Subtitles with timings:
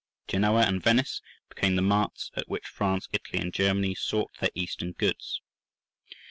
[0.27, 4.93] Genoa and Venice became the marts at which France, Italy, and Germany, sought their Eastern
[4.93, 5.43] goods.